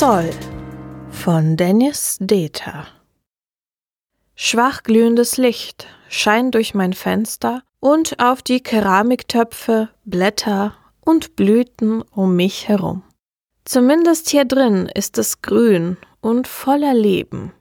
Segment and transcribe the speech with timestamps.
[0.00, 0.30] Soll
[1.10, 2.86] von Dennis Deter
[4.34, 12.34] Schwach glühendes Licht scheint durch mein Fenster und auf die Keramiktöpfe, Blätter und Blüten um
[12.34, 13.02] mich herum.
[13.66, 17.52] Zumindest hier drin ist es grün und voller Leben.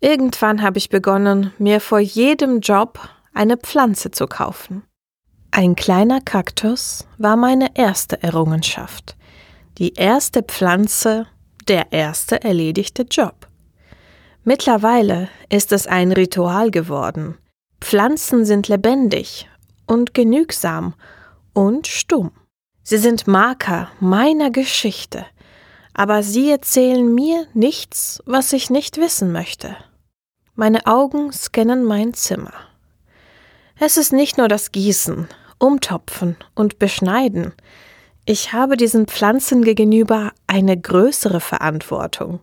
[0.00, 2.98] Irgendwann habe ich begonnen, mir vor jedem Job
[3.34, 4.82] eine Pflanze zu kaufen.
[5.50, 9.14] Ein kleiner Kaktus war meine erste Errungenschaft.
[9.76, 11.26] Die erste Pflanze,
[11.68, 13.48] der erste erledigte Job.
[14.44, 17.38] Mittlerweile ist es ein Ritual geworden.
[17.80, 19.48] Pflanzen sind lebendig
[19.86, 20.94] und genügsam
[21.52, 22.32] und stumm.
[22.82, 25.24] Sie sind Marker meiner Geschichte,
[25.94, 29.76] aber sie erzählen mir nichts, was ich nicht wissen möchte.
[30.54, 32.52] Meine Augen scannen mein Zimmer.
[33.78, 37.54] Es ist nicht nur das Gießen, Umtopfen und Beschneiden.
[38.26, 42.40] Ich habe diesen Pflanzen gegenüber eine größere Verantwortung.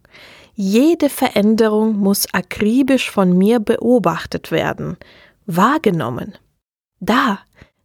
[0.54, 4.98] Jede Veränderung muss akribisch von mir beobachtet werden,
[5.48, 6.38] wahrgenommen.
[7.00, 7.40] Da,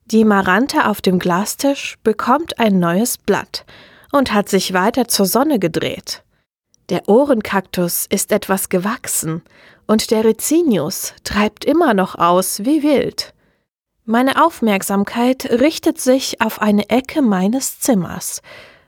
[0.05, 3.65] die Marante auf dem Glastisch bekommt ein neues Blatt
[4.13, 6.23] und hat sich weiter zur Sonne gedreht.
[6.91, 9.43] Der Ohrenkaktus ist etwas gewachsen
[9.87, 13.33] und der Rizinius treibt immer noch aus wie wild.
[14.09, 18.41] Meine Aufmerksamkeit richtet sich auf eine Ecke meines Zimmers.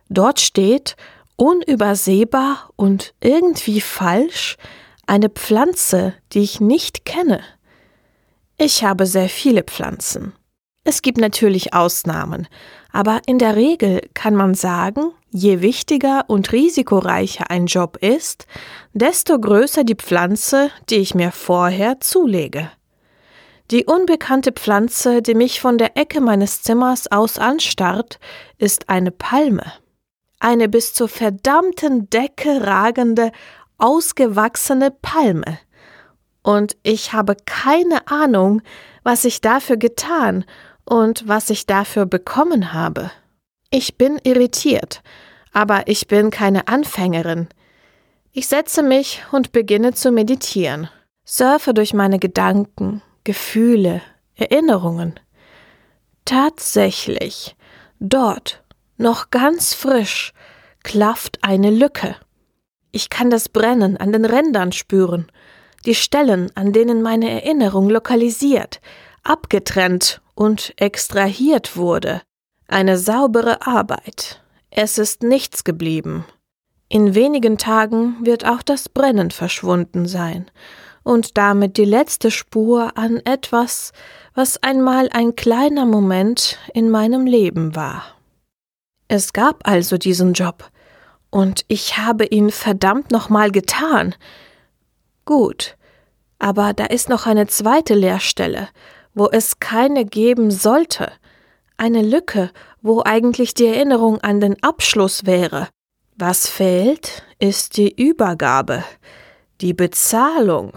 [0.09, 0.95] Dort steht,
[1.35, 4.57] unübersehbar und irgendwie falsch,
[5.09, 7.41] eine Pflanze, die ich nicht kenne.
[8.59, 10.35] Ich habe sehr viele Pflanzen.
[10.85, 12.47] Es gibt natürlich Ausnahmen,
[12.93, 18.47] aber in der Regel kann man sagen, je wichtiger und risikoreicher ein Job ist,
[18.93, 22.71] desto größer die Pflanze, die ich mir vorher zulege.
[23.71, 28.19] Die unbekannte Pflanze, die mich von der Ecke meines Zimmers aus anstarrt,
[28.57, 29.73] ist eine Palme.
[30.41, 33.31] Eine bis zur verdammten Decke ragende,
[33.77, 35.59] ausgewachsene Palme.
[36.43, 38.63] Und ich habe keine Ahnung,
[39.03, 40.47] was ich dafür getan
[40.87, 43.11] und was ich dafür bekommen habe.
[43.71, 45.03] Ich bin irritiert,
[45.53, 47.49] aber ich bin keine Anfängerin.
[48.33, 50.89] Ich setze mich und beginne zu meditieren,
[51.27, 54.03] surfe durch meine Gedanken, Gefühle,
[54.35, 55.19] Erinnerungen.
[56.25, 57.57] Tatsächlich,
[58.01, 58.63] dort,
[58.97, 60.33] noch ganz frisch,
[60.83, 62.17] klafft eine Lücke.
[62.93, 65.31] Ich kann das Brennen an den Rändern spüren,
[65.87, 68.81] die Stellen, an denen meine Erinnerung lokalisiert,
[69.23, 72.23] abgetrennt und extrahiert wurde.
[72.67, 74.43] Eine saubere Arbeit.
[74.71, 76.25] Es ist nichts geblieben.
[76.89, 80.51] In wenigen Tagen wird auch das Brennen verschwunden sein,
[81.09, 83.93] und damit die letzte Spur an etwas,
[84.35, 88.05] was einmal ein kleiner Moment in meinem Leben war.
[89.09, 90.71] Es gab also diesen Job,
[91.31, 94.15] und ich habe ihn verdammt nochmal getan.
[95.25, 95.79] Gut,
[96.39, 98.69] aber da ist noch eine zweite Leerstelle,
[99.15, 101.11] wo es keine geben sollte,
[101.79, 102.51] eine Lücke,
[102.83, 105.69] wo eigentlich die Erinnerung an den Abschluss wäre.
[106.17, 108.85] Was fehlt, ist die Übergabe,
[109.63, 110.73] die Bezahlung.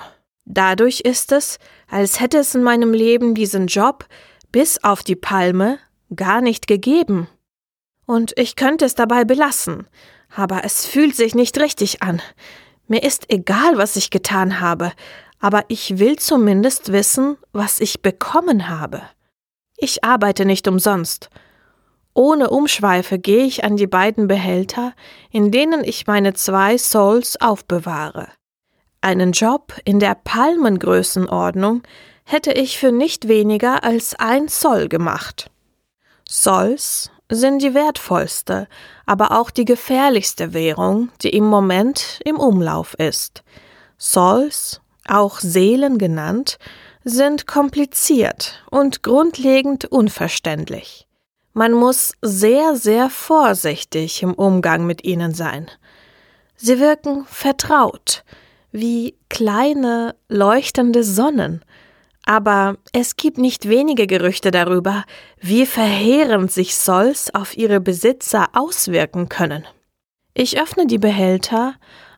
[0.54, 4.06] Dadurch ist es, als hätte es in meinem Leben diesen Job
[4.52, 5.80] bis auf die Palme
[6.14, 7.30] gar nicht gegeben.
[8.06, 9.88] Und ich könnte es dabei belassen,
[10.36, 12.22] aber es fühlt sich nicht richtig an.
[12.88, 14.92] Mir ist egal, was ich getan habe,
[15.40, 19.04] aber ich will zumindest wissen, was ich bekommen habe.
[19.78, 21.30] Ich arbeite nicht umsonst.
[22.14, 24.94] Ohne Umschweife gehe ich an die beiden Behälter,
[25.32, 28.28] in denen ich meine zwei Souls aufbewahre.
[29.02, 31.82] Einen Job in der Palmengrößenordnung
[32.24, 35.50] hätte ich für nicht weniger als ein Zoll gemacht.
[36.30, 38.68] Souls sind die wertvollste,
[39.08, 43.44] aber auch die gefährlichste Währung, die im Moment im Umlauf ist.
[43.98, 46.60] Souls, auch Seelen genannt,
[47.04, 51.08] sind kompliziert und grundlegend unverständlich.
[51.54, 55.70] Man muss sehr, sehr vorsichtig im Umgang mit ihnen sein.
[56.56, 58.24] Sie wirken vertraut,
[58.72, 61.64] wie kleine, leuchtende Sonnen.
[62.26, 65.04] Aber es gibt nicht wenige Gerüchte darüber,
[65.40, 69.66] wie verheerend sich Solls auf ihre Besitzer auswirken können.
[70.34, 71.74] Ich öffne die Behälter,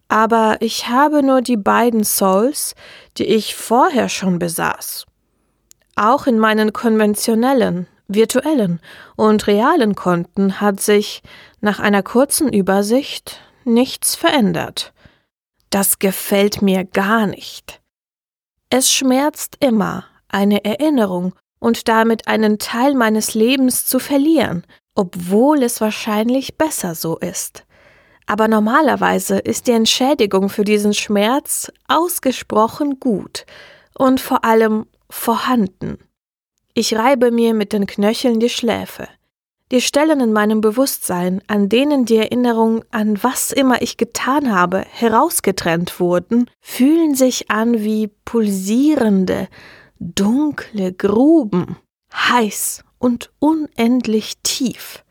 [0.07, 2.75] aber ich habe nur die beiden Souls,
[3.17, 5.05] die ich vorher schon besaß.
[5.95, 8.79] Auch in meinen konventionellen, virtuellen
[9.15, 11.23] und realen Konten hat sich
[11.61, 14.92] nach einer kurzen Übersicht nichts verändert.
[15.73, 17.81] Das gefällt mir gar nicht.
[18.69, 25.81] Es schmerzt immer, eine Erinnerung und damit einen Teil meines Lebens zu verlieren, obwohl es
[25.81, 27.65] wahrscheinlich besser so ist.
[28.25, 33.45] aber normalerweise ist die Entschädigung für diesen Schmerz ausgesprochen gut
[33.97, 35.97] und vor allem vorhanden.
[36.73, 39.07] Ich reibe mir mit den Knöcheln die Schläfe.
[39.73, 44.85] Die Stellen in meinem Bewusstsein, an denen die Erinnerung an was immer ich getan habe,
[44.87, 49.47] herausgetrennt wurden, fühlen sich an wie pulsierende,
[49.97, 51.77] dunkle Gruben,
[52.13, 55.03] heiß und unendlich tief.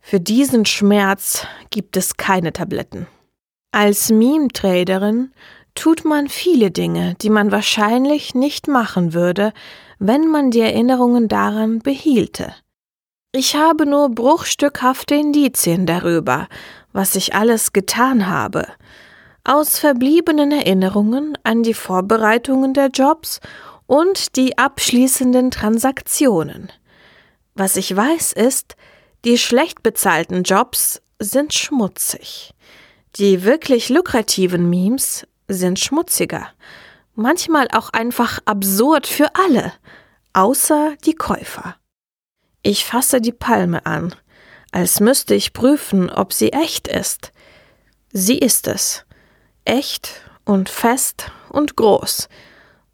[0.00, 3.06] Für diesen Schmerz gibt es keine Tabletten.
[3.70, 5.30] Als Meme-Traderin
[5.74, 9.52] tut man viele Dinge, die man wahrscheinlich nicht machen würde,
[9.98, 12.54] wenn man die Erinnerungen daran behielte.
[13.32, 16.48] Ich habe nur bruchstückhafte Indizien darüber,
[16.92, 18.66] was ich alles getan habe,
[19.44, 23.38] aus verbliebenen Erinnerungen an die Vorbereitungen der Jobs
[23.86, 26.72] und die abschließenden Transaktionen.
[27.54, 28.74] Was ich weiß ist,
[29.24, 32.52] die schlecht bezahlten Jobs sind schmutzig.
[33.14, 36.48] Die wirklich lukrativen Memes sind schmutziger.
[37.14, 39.72] Manchmal auch einfach absurd für alle,
[40.32, 41.76] außer die Käufer.
[42.62, 44.14] Ich fasse die Palme an,
[44.70, 47.32] als müsste ich prüfen, ob sie echt ist.
[48.12, 49.06] Sie ist es.
[49.64, 52.28] Echt und fest und groß.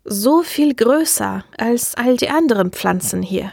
[0.05, 3.53] So viel größer als all die anderen Pflanzen hier.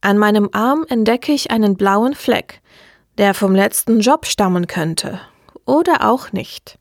[0.00, 2.60] An meinem Arm entdecke ich einen blauen Fleck,
[3.18, 5.20] der vom letzten Job stammen könnte.
[5.66, 6.78] Oder auch nicht.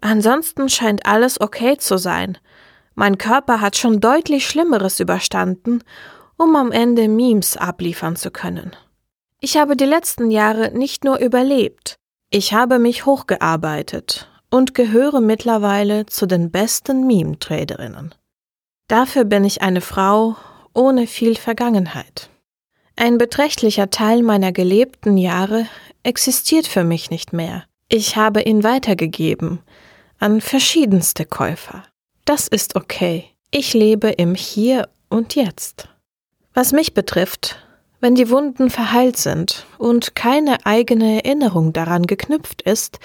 [0.00, 2.38] Ansonsten scheint alles okay zu sein.
[2.94, 5.82] Mein Körper hat schon deutlich Schlimmeres überstanden,
[6.42, 8.74] um am Ende Memes abliefern zu können.
[9.40, 11.96] Ich habe die letzten Jahre nicht nur überlebt,
[12.30, 18.14] ich habe mich hochgearbeitet und gehöre mittlerweile zu den besten Meme-Traderinnen.
[18.88, 20.36] Dafür bin ich eine Frau
[20.74, 22.30] ohne viel Vergangenheit.
[22.96, 25.66] Ein beträchtlicher Teil meiner gelebten Jahre
[26.02, 27.64] existiert für mich nicht mehr.
[27.88, 29.60] Ich habe ihn weitergegeben
[30.18, 31.84] an verschiedenste Käufer.
[32.24, 33.26] Das ist okay.
[33.50, 35.91] Ich lebe im Hier und Jetzt.
[36.54, 37.58] Was mich betrifft,
[38.00, 42.98] wenn die Wunden verheilt sind und keine eigene Erinnerung daran geknüpft ist,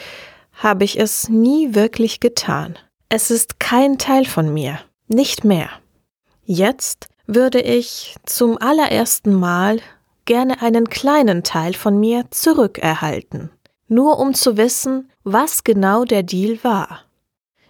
[0.53, 2.77] habe ich es nie wirklich getan.
[3.09, 5.69] Es ist kein Teil von mir, nicht mehr.
[6.43, 9.79] Jetzt würde ich zum allerersten Mal
[10.25, 13.49] gerne einen kleinen Teil von mir zurückerhalten,
[13.87, 17.06] nur um zu wissen, was genau der Deal war.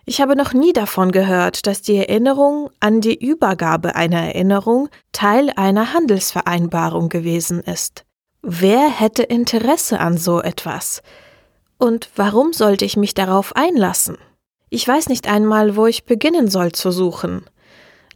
[0.10, 5.52] Ich habe noch nie davon gehört, dass die Erinnerung an die Übergabe einer Erinnerung Teil
[5.58, 8.06] einer Handelsvereinbarung gewesen ist.
[8.42, 11.02] Wer hätte Interesse an so etwas?
[11.78, 14.18] Und warum sollte ich mich darauf einlassen?
[14.70, 17.44] Ich weiß nicht einmal, wo ich beginnen soll zu suchen.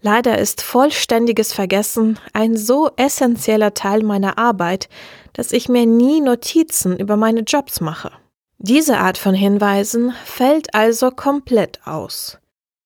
[0.02, 4.88] Leider ist vollständiges Vergessen ein so essentieller Teil meiner Arbeit,
[5.34, 8.14] dass ich mir nie Notizen über meine Jobs mache.
[8.64, 12.38] Diese Art von Hinweisen fällt also komplett aus.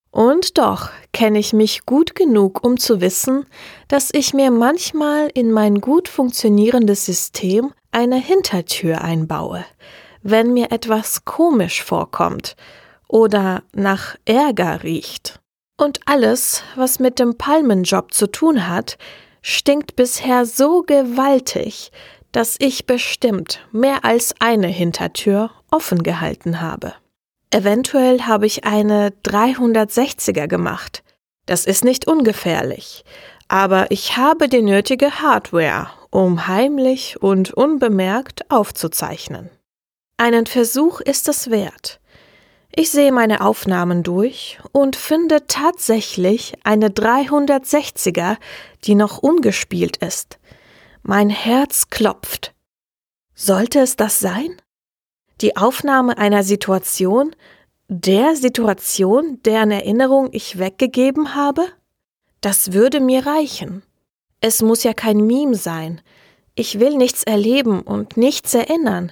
[0.10, 3.46] Und doch kenne ich mich gut genug, um zu wissen,
[3.90, 9.66] dass ich mir manchmal in mein gut funktionierendes System eine Hintertür einbaue,
[10.24, 12.56] wenn mir etwas komisch vorkommt
[13.10, 15.42] oder nach Ärger riecht.
[15.78, 18.98] Und alles, was mit dem Palmenjob zu tun hat,
[19.42, 21.92] stinkt bisher so gewaltig,
[22.32, 26.94] dass ich bestimmt mehr als eine Hintertür offen gehalten habe.
[27.52, 31.04] Eventuell habe ich eine 360er gemacht.
[31.46, 33.04] Das ist nicht ungefährlich,
[33.50, 39.50] aber ich habe die nötige Hardware, um heimlich und unbemerkt aufzuzeichnen.
[40.18, 42.00] Einen Versuch ist es wert.
[42.74, 48.38] Ich sehe meine Aufnahmen durch und finde tatsächlich eine 360er,
[48.86, 50.40] die noch ungespielt ist.
[51.04, 52.54] Mein Herz klopft.
[53.34, 54.58] Sollte es das sein?
[55.42, 57.36] Die Aufnahme einer Situation,
[57.88, 61.66] der Situation, deren Erinnerung ich weggegeben habe?
[62.42, 63.84] Das würde mir reichen.
[64.40, 66.02] Es muss ja kein Meme sein.
[66.56, 69.12] Ich will nichts erleben und nichts erinnern.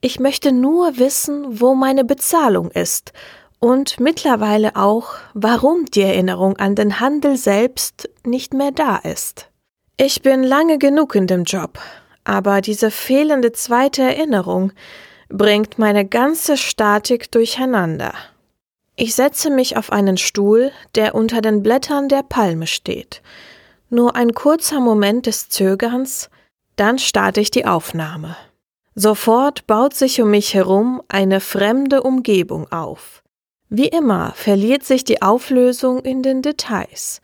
[0.00, 3.12] Ich möchte nur wissen, wo meine Bezahlung ist
[3.60, 9.50] und mittlerweile auch, warum die Erinnerung an den Handel selbst nicht mehr da ist.
[9.98, 11.78] Ich bin lange genug in dem Job,
[12.24, 14.72] aber diese fehlende zweite Erinnerung
[15.30, 18.12] bringt meine ganze Statik durcheinander.
[18.96, 23.22] Ich setze mich auf einen Stuhl, der unter den Blättern der Palme steht.
[23.88, 26.28] Nur ein kurzer Moment des Zögerns,
[26.76, 28.36] dann starte ich die Aufnahme.
[28.94, 33.22] Sofort baut sich um mich herum eine fremde Umgebung auf.
[33.68, 37.20] Wie immer verliert sich die Auflösung in den Details,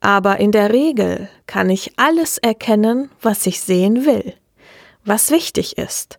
[0.00, 4.34] aber in der Regel kann ich alles erkennen, was ich sehen will,
[5.04, 6.18] was wichtig ist.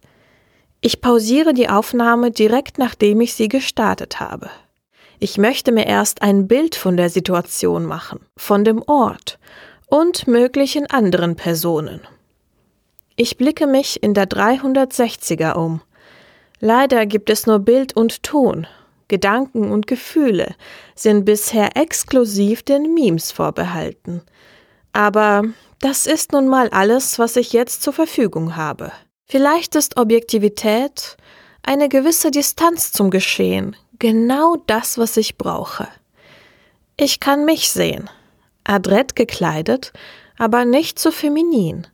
[0.83, 4.49] Ich pausiere die Aufnahme direkt nachdem ich sie gestartet habe.
[5.19, 9.37] Ich möchte mir erst ein Bild von der Situation machen, von dem Ort
[9.85, 12.01] und möglichen anderen Personen.
[13.15, 15.81] Ich blicke mich in der 360er um.
[16.59, 18.65] Leider gibt es nur Bild und Ton.
[19.07, 20.55] Gedanken und Gefühle
[20.95, 24.23] sind bisher exklusiv den Memes vorbehalten.
[24.93, 25.43] Aber
[25.77, 28.91] das ist nun mal alles, was ich jetzt zur Verfügung habe.
[29.31, 31.15] Vielleicht ist Objektivität,
[31.63, 35.87] eine gewisse Distanz zum Geschehen, genau das, was ich brauche.
[36.97, 38.09] Ich kann mich sehen,
[38.65, 39.93] adrett gekleidet,
[40.37, 41.87] aber nicht zu so feminin.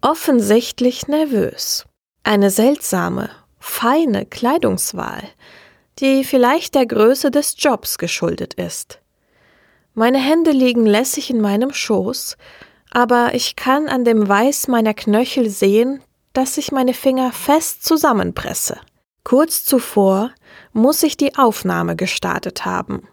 [0.00, 1.86] Offensichtlich nervös.
[2.22, 5.24] Eine seltsame, feine Kleidungswahl,
[5.98, 9.00] die vielleicht der Größe des Jobs geschuldet ist.
[9.92, 12.36] Meine Hände liegen lässig in meinem Schoß,
[12.92, 16.00] aber ich kann an dem Weiß meiner Knöchel sehen,
[16.34, 18.78] dass ich meine Finger fest zusammenpresse.
[19.24, 20.32] Kurz zuvor
[20.74, 23.08] muss ich die Aufnahme gestartet haben.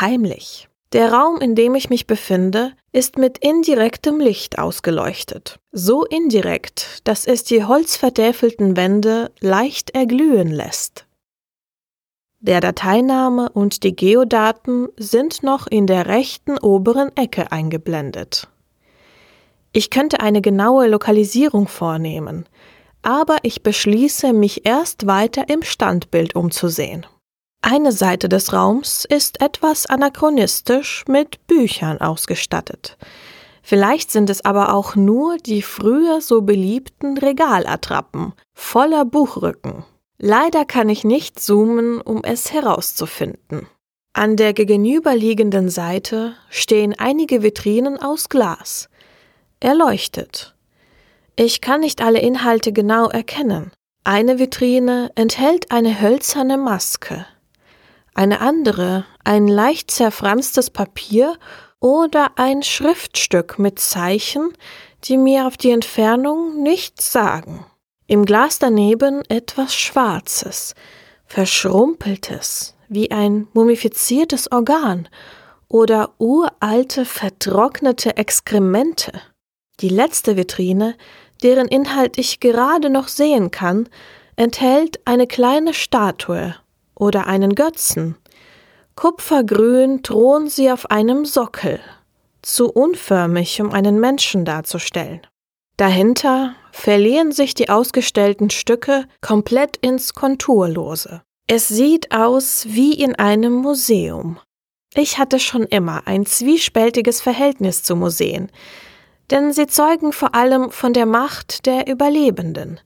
[0.00, 0.68] Heimlich.
[0.92, 5.58] Der Raum, in dem ich mich befinde, ist mit indirektem Licht ausgeleuchtet.
[5.70, 11.06] So indirekt, dass es die holzvertäfelten Wände leicht erglühen lässt.
[12.40, 18.48] Der Dateiname und die Geodaten sind noch in der rechten oberen Ecke eingeblendet.
[19.72, 22.46] Ich könnte eine genaue Lokalisierung vornehmen,
[23.02, 27.06] aber ich beschließe, mich erst weiter im Standbild umzusehen.
[27.60, 32.96] Eine Seite des Raums ist etwas anachronistisch mit Büchern ausgestattet.
[33.62, 39.84] Vielleicht sind es aber auch nur die früher so beliebten Regalattrappen voller Buchrücken.
[40.18, 43.68] Leider kann ich nicht zoomen, um es herauszufinden.
[44.12, 48.88] An der gegenüberliegenden Seite stehen einige Vitrinen aus Glas.
[49.60, 50.54] Erleuchtet.
[51.36, 53.72] Ich kann nicht alle Inhalte genau erkennen.
[54.04, 57.26] Eine Vitrine enthält eine hölzerne Maske
[58.14, 61.38] eine andere ein leicht zerfranstes Papier
[61.80, 64.52] oder ein Schriftstück mit Zeichen,
[65.04, 67.64] die mir auf die Entfernung nichts sagen.
[68.06, 70.74] Im Glas daneben etwas Schwarzes,
[71.26, 75.08] Verschrumpeltes, wie ein mumifiziertes Organ
[75.68, 79.12] oder uralte, vertrocknete Exkremente.
[79.80, 80.94] Die letzte Vitrine,
[81.42, 83.88] deren Inhalt ich gerade noch sehen kann,
[84.36, 86.54] enthält eine kleine Statue
[86.94, 88.16] oder einen Götzen.
[88.94, 91.80] Kupfergrün thronen sie auf einem Sockel,
[92.42, 95.20] zu unförmig, um einen Menschen darzustellen.
[95.76, 101.22] Dahinter verlieren sich die ausgestellten Stücke komplett ins Konturlose.
[101.46, 104.38] Es sieht aus wie in einem Museum.
[104.94, 108.50] Ich hatte schon immer ein zwiespältiges Verhältnis zu Museen,
[109.32, 112.78] denn sie zeugen vor allem von der Macht der Überlebenden.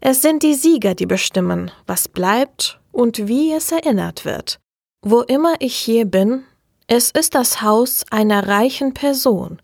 [0.00, 4.58] Es sind die Sieger, die bestimmen, was bleibt und wie es erinnert wird.
[5.02, 6.44] Wo immer ich hier bin,
[6.88, 9.62] es ist das Haus einer reichen Person,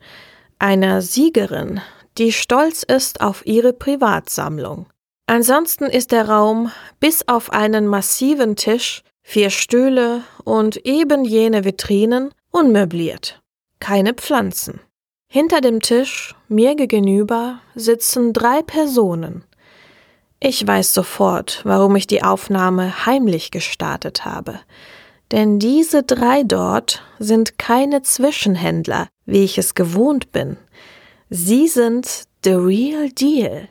[0.60, 1.80] einer Siegerin,
[2.16, 4.86] die stolz ist auf ihre Privatsammlung.
[5.26, 12.30] Ansonsten ist der Raum bis auf einen massiven Tisch, vier Stühle und eben jene Vitrinen
[12.52, 13.40] unmöbliert.
[13.80, 14.80] Keine Pflanzen.
[15.34, 19.42] Hinter dem Tisch, mir gegenüber, sitzen drei Personen.
[20.38, 24.60] Ich weiß sofort, warum ich die Aufnahme heimlich gestartet habe.
[25.32, 30.56] Denn diese drei dort sind keine Zwischenhändler, wie ich es gewohnt bin.
[31.30, 33.66] Sie sind the real deal.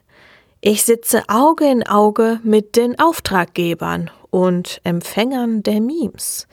[0.60, 6.46] Ich sitze Auge in Auge mit den Auftraggebern und Empfängern der Memes.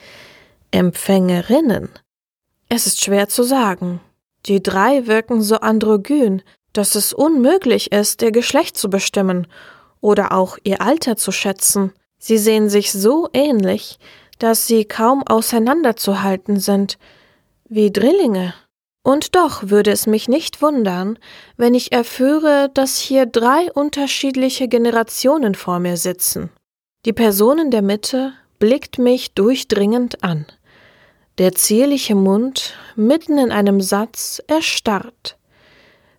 [0.70, 1.88] Empfängerinnen.
[2.68, 3.98] Es ist schwer zu sagen.
[4.46, 6.42] Die drei wirken so androgyn,
[6.72, 9.46] dass es unmöglich ist, ihr Geschlecht zu bestimmen
[10.00, 11.92] oder auch ihr Alter zu schätzen.
[12.18, 13.98] Sie sehen sich so ähnlich,
[14.38, 16.98] dass sie kaum auseinanderzuhalten sind,
[17.68, 18.54] wie Drillinge.
[19.02, 21.18] Und doch würde es mich nicht wundern,
[21.56, 26.50] wenn ich erführe, dass hier drei unterschiedliche Generationen vor mir sitzen.
[27.06, 30.46] Die Person in der Mitte blickt mich durchdringend an.
[31.40, 35.38] Der zierliche Mund mitten in einem Satz erstarrt.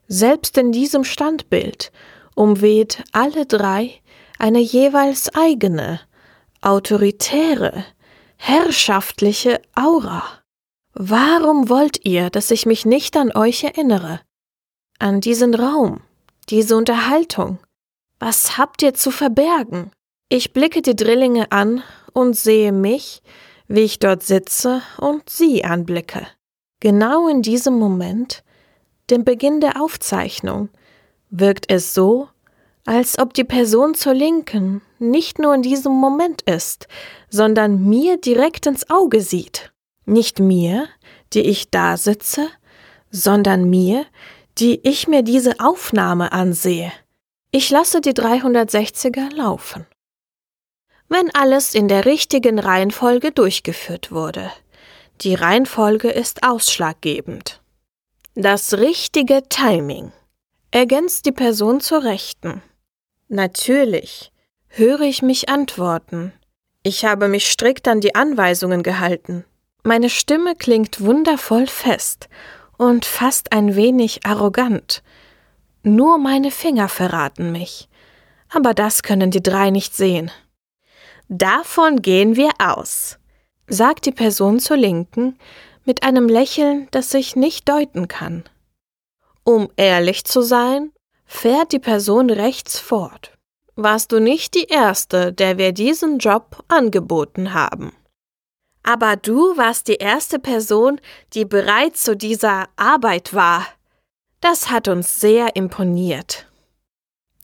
[0.08, 1.92] Selbst in diesem Standbild
[2.34, 4.02] umweht alle drei
[4.40, 6.00] eine jeweils eigene,
[6.62, 7.86] autoritäre,
[8.38, 10.24] herrschaftliche Aura.
[10.96, 14.22] Warum wollt ihr, dass ich mich nicht an euch erinnere?
[14.98, 16.02] An diesen Raum,
[16.50, 17.60] diese Unterhaltung?
[18.18, 19.92] Was habt ihr zu verbergen?
[20.30, 23.22] Ich blicke die Drillinge an und sehe mich,
[23.74, 26.28] wie ich dort sitze und sie anblicke.
[26.80, 28.44] Genau in diesem Moment,
[29.10, 30.70] dem Beginn der Aufzeichnung,
[31.30, 32.28] wirkt es so,
[32.86, 36.88] als ob die Person zur Linken nicht nur in diesem Moment ist,
[37.30, 39.72] sondern mir direkt ins Auge sieht.
[40.06, 40.88] Nicht mir,
[41.34, 42.48] die ich da sitze,
[43.12, 44.06] sondern mir,
[44.58, 46.92] die ich mir diese Aufnahme ansehe.
[47.52, 49.86] Ich lasse die 360er laufen.
[51.14, 54.50] Wenn alles in der richtigen Reihenfolge durchgeführt wurde.
[55.20, 57.62] Die Reihenfolge ist ausschlaggebend.
[58.34, 60.14] Das richtige Timing
[60.72, 62.62] ergänzt die Person zur Rechten.
[63.28, 64.32] Natürlich
[64.70, 66.32] höre ich mich antworten.
[66.82, 69.44] Ich habe mich strikt an die Anweisungen gehalten.
[69.84, 72.30] Meine Stimme klingt wundervoll fest
[72.78, 75.04] und fast ein wenig arrogant.
[75.84, 77.90] Nur meine Finger verraten mich.
[78.48, 80.32] Aber das können die drei nicht sehen.
[81.34, 83.18] Davon gehen wir aus,
[83.66, 85.40] sagt die Person zur Linken
[85.86, 88.44] mit einem Lächeln, das ich nicht deuten kann.
[89.46, 90.92] Um ehrlich zu sein,
[91.24, 93.32] fährt die Person rechts fort.
[93.78, 97.94] Warst du nicht die Erste, der wir diesen Job angeboten haben?
[98.84, 101.00] Aber du warst die erste Person,
[101.34, 103.66] die bereit zu dieser Arbeit war.
[104.42, 106.51] Das hat uns sehr imponiert.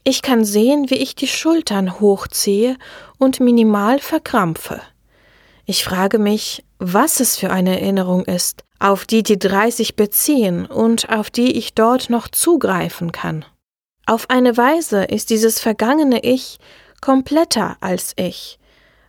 [0.09, 2.77] Ich kann sehen, wie ich die Schultern hochziehe
[3.17, 4.79] und minimal verkrampfe.
[5.65, 10.65] Ich frage mich, was es für eine Erinnerung ist, auf die die drei sich beziehen
[10.65, 13.43] und auf die ich dort noch zugreifen kann.
[14.05, 16.57] Auf eine Weise ist dieses vergangene Ich
[17.01, 18.59] kompletter als ich,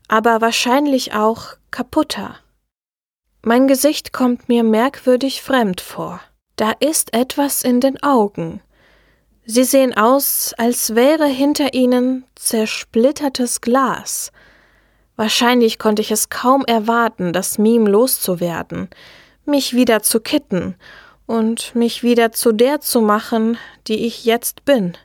[0.09, 2.41] aber wahrscheinlich auch kaputter.
[3.43, 6.21] Mein Gesicht kommt mir merkwürdig fremd vor.
[6.57, 8.63] Da ist etwas in den Augen.
[9.51, 14.31] Sie sehen aus, als wäre hinter ihnen zersplittertes Glas.
[15.17, 18.91] Wahrscheinlich konnte ich es kaum erwarten, das Meme loszuwerden,
[19.47, 20.77] mich wieder zu kitten
[21.25, 23.57] und mich wieder zu der zu machen,
[23.87, 24.99] die ich jetzt bin.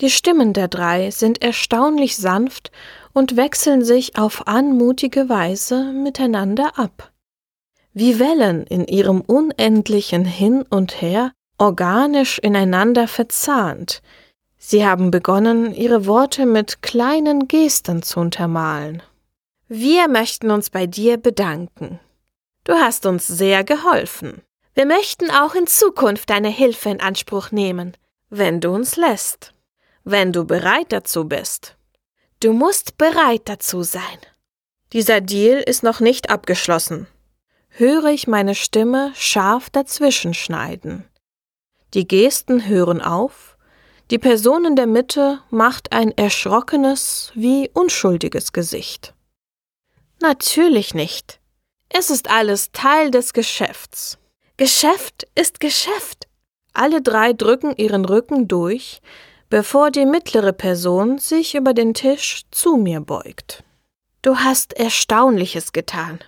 [0.00, 2.70] Die Stimmen der drei sind erstaunlich sanft
[3.12, 7.10] und wechseln sich auf anmutige Weise miteinander ab.
[7.94, 14.02] Wie Wellen in ihrem unendlichen Hin und Her, organisch ineinander verzahnt.
[14.56, 19.02] Sie haben begonnen, ihre Worte mit kleinen Gesten zu untermalen.
[19.68, 22.00] Wir möchten uns bei dir bedanken.
[22.64, 24.42] Du hast uns sehr geholfen.
[24.74, 27.96] Wir möchten auch in Zukunft deine Hilfe in Anspruch nehmen,
[28.30, 29.52] wenn du uns lässt,
[30.04, 31.76] wenn du bereit dazu bist.
[32.40, 34.18] Du musst bereit dazu sein.
[34.92, 37.06] Dieser Deal ist noch nicht abgeschlossen.
[37.68, 41.09] Höre ich meine Stimme scharf dazwischen schneiden.
[41.94, 43.56] Die Gesten hören auf,
[44.10, 49.14] die Person in der Mitte macht ein erschrockenes wie unschuldiges Gesicht.
[50.20, 51.40] Natürlich nicht.
[51.88, 54.18] Es ist alles Teil des Geschäfts.
[54.56, 56.28] Geschäft ist Geschäft.
[56.72, 59.00] Alle drei drücken ihren Rücken durch,
[59.48, 63.64] bevor die mittlere Person sich über den Tisch zu mir beugt.
[64.22, 66.20] Du hast Erstaunliches getan.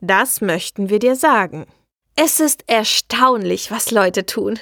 [0.00, 1.66] Das möchten wir dir sagen.
[2.16, 4.58] Es ist erstaunlich, was Leute tun.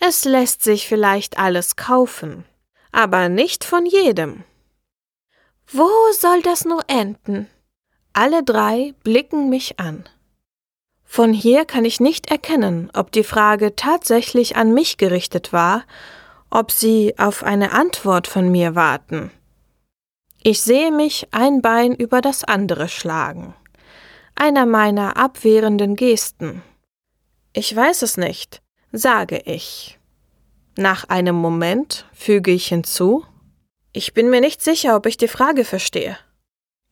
[0.00, 2.44] Es lässt sich vielleicht alles kaufen,
[2.92, 4.44] aber nicht von jedem.
[5.66, 5.88] Wo
[6.18, 7.48] soll das nur enden?
[8.12, 10.04] Alle drei blicken mich an.
[11.04, 15.84] Von hier kann ich nicht erkennen, ob die Frage tatsächlich an mich gerichtet war
[16.54, 19.32] ob sie auf eine Antwort von mir warten.
[20.44, 23.54] Ich sehe mich ein Bein über das andere schlagen.
[24.36, 26.62] Einer meiner abwehrenden Gesten.
[27.56, 30.00] Ich weiß es nicht, sage ich.
[30.76, 33.24] Nach einem Moment füge ich hinzu,
[33.92, 36.18] ich bin mir nicht sicher, ob ich die Frage verstehe.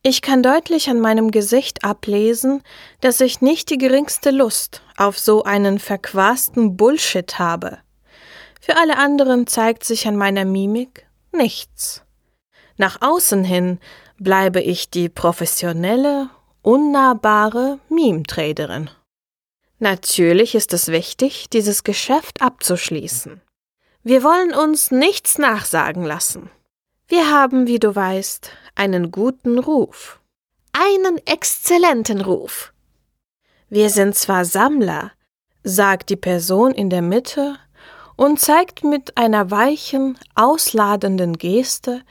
[0.03, 2.63] Ich kann deutlich an meinem Gesicht ablesen,
[3.01, 7.79] dass ich nicht die geringste Lust auf so einen verquasten Bullshit habe.
[8.61, 12.03] Für alle anderen zeigt sich an meiner Mimik nichts.
[12.77, 13.79] Nach außen hin
[14.17, 16.29] bleibe ich die professionelle,
[16.61, 18.89] unnahbare Meme-Traderin.
[19.83, 23.41] Natürlich ist es wichtig, dieses Geschäft abzuschließen.
[24.01, 26.49] Wir wollen uns nichts nachsagen lassen.
[27.09, 30.21] Wir haben, wie du weißt, einen guten Ruf.
[30.71, 32.71] Einen exzellenten Ruf.
[33.67, 35.11] Wir sind zwar Sammler,
[35.65, 37.57] sagt die Person in der Mitte
[38.15, 42.03] und zeigt mit einer weichen, ausladenden Geste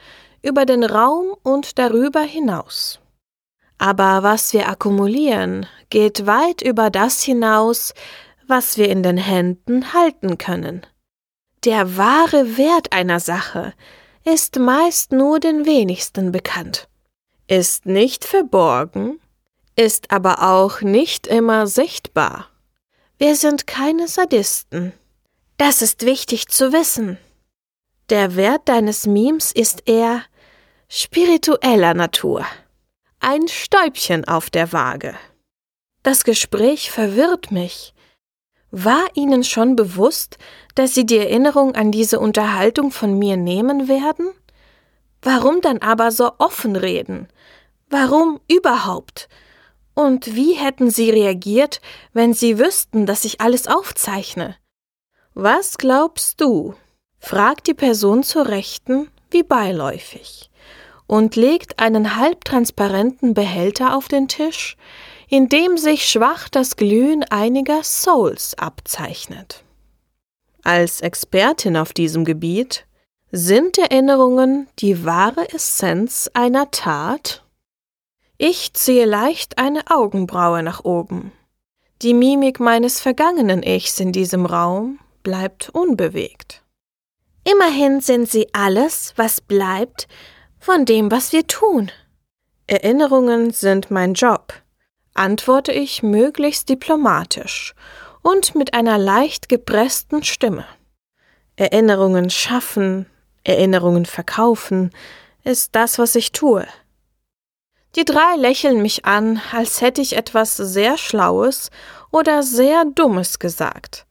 [0.43, 2.99] über den Raum und darüber hinaus.
[3.83, 7.93] Aber was wir akkumulieren, geht weit über das hinaus,
[8.47, 10.87] was wir in den Händen halten können.
[11.65, 13.73] Der wahre Wert einer Sache
[14.23, 16.87] ist meist nur den wenigsten bekannt,
[17.47, 19.19] ist nicht verborgen,
[19.75, 22.47] ist aber auch nicht immer sichtbar.
[23.17, 24.93] Wir sind keine Sadisten.
[25.57, 27.17] Das ist wichtig zu wissen.
[28.09, 30.23] Der Wert deines Memes ist eher
[30.87, 32.45] spiritueller Natur.
[33.25, 35.15] Ein Stäubchen auf der Waage.
[36.03, 37.93] Das Gespräch verwirrt mich.
[38.69, 40.37] War Ihnen schon bewusst,
[40.75, 44.29] dass Sie die Erinnerung an diese Unterhaltung von mir nehmen werden?
[45.21, 47.29] Warum dann aber so offen reden?
[47.87, 49.29] Warum überhaupt?
[49.93, 51.79] Und wie hätten Sie reagiert,
[52.11, 54.57] wenn Sie wüssten, dass ich alles aufzeichne?
[55.33, 56.75] Was glaubst du?
[57.19, 60.51] fragt die Person zur Rechten wie beiläufig
[61.07, 64.77] und legt einen halbtransparenten Behälter auf den Tisch,
[65.27, 69.63] in dem sich schwach das Glühen einiger Souls abzeichnet.
[70.63, 72.85] Als Expertin auf diesem Gebiet
[73.31, 77.43] sind Erinnerungen die wahre Essenz einer Tat?
[78.37, 81.31] Ich ziehe leicht eine Augenbraue nach oben.
[82.01, 86.63] Die Mimik meines vergangenen Ichs in diesem Raum bleibt unbewegt.
[87.43, 90.07] Immerhin sind sie alles, was bleibt,
[90.63, 91.91] von dem, was wir tun.
[92.67, 94.53] Erinnerungen sind mein Job,
[95.13, 97.75] antworte ich möglichst diplomatisch
[98.21, 100.65] und mit einer leicht gepressten Stimme.
[101.57, 103.07] Erinnerungen schaffen,
[103.43, 104.91] Erinnerungen verkaufen,
[105.43, 106.65] ist das, was ich tue.
[107.97, 111.71] Die drei lächeln mich an, als hätte ich etwas sehr Schlaues
[112.09, 114.05] oder sehr Dummes gesagt.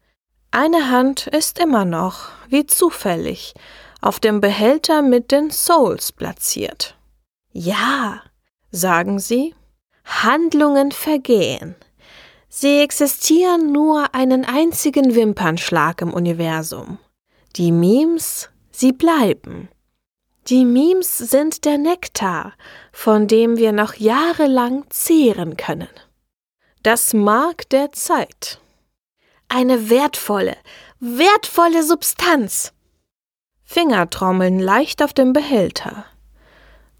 [0.50, 3.54] Eine Hand ist immer noch, wie zufällig,
[4.02, 6.96] auf dem Behälter mit den Souls platziert.
[7.52, 8.20] Ja,
[8.70, 9.54] sagen sie,
[10.04, 11.74] Handlungen vergehen.
[12.50, 16.98] Sie existieren nur einen einzigen Wimpernschlag im Universum.
[17.56, 19.68] Die Memes Sie bleiben.
[20.48, 22.54] Die Memes sind der Nektar,
[22.90, 25.90] von dem wir noch jahrelang zehren können.
[26.82, 28.58] Das Mark der Zeit.
[29.48, 30.56] Eine wertvolle,
[30.98, 32.72] wertvolle Substanz.
[33.72, 36.04] Finger trommeln leicht auf dem Behälter.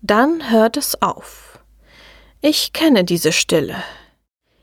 [0.00, 1.58] Dann hört es auf.
[2.40, 3.76] Ich kenne diese Stille.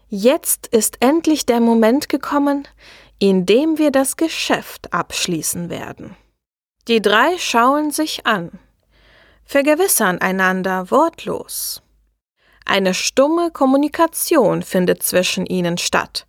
[0.08, 2.68] Jetzt ist endlich der Moment gekommen,
[3.20, 6.16] in dem wir das Geschäft abschließen werden.
[6.88, 8.58] Die drei schauen sich an,
[9.46, 11.84] vergewissern einander wortlos.
[12.66, 16.26] Eine stumme Kommunikation findet zwischen ihnen statt,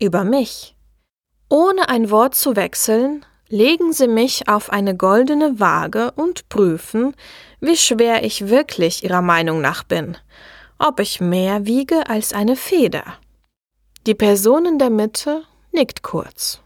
[0.00, 0.76] über mich.
[1.48, 7.14] Ohne ein Wort zu wechseln, legen sie mich auf eine goldene Waage und prüfen,
[7.60, 10.16] wie schwer ich wirklich ihrer Meinung nach bin,
[10.78, 13.04] ob ich mehr wiege als eine Feder.
[14.06, 16.60] Die Person in der Mitte nickt kurz.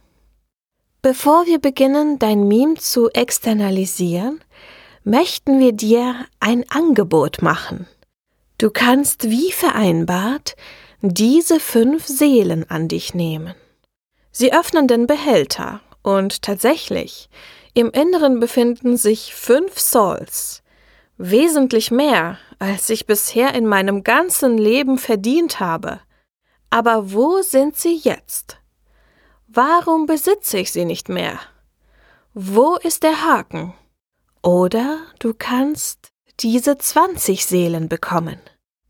[1.01, 4.41] Bevor wir beginnen, dein Meme zu externalisieren,
[5.03, 7.89] möchten wir dir ein Angebot machen.
[8.59, 10.55] Du kannst wie vereinbart
[11.01, 13.55] diese fünf Seelen an dich nehmen.
[14.31, 17.29] Sie öffnen den Behälter und tatsächlich,
[17.75, 20.63] im Inneren befinden sich fünf Souls,
[21.17, 26.01] wesentlich mehr, als ich bisher in meinem ganzen Leben verdient habe.
[26.71, 28.59] Aber wo sind sie jetzt?
[29.47, 31.39] Warum besitze ich sie nicht mehr?
[32.35, 33.75] Wo ist der Haken?
[34.43, 36.09] Oder du kannst
[36.41, 38.41] diese 20 Seelen bekommen,